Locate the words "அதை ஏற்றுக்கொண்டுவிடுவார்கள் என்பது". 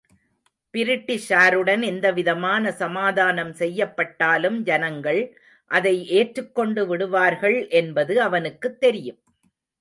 5.71-8.21